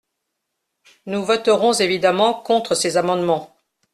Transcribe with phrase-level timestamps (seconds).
[1.05, 3.55] Nous voterons évidemment contre ces amendements.